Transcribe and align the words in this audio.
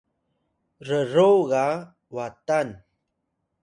rro 0.87 1.29
ga 1.49 1.65
Watan 2.15 2.67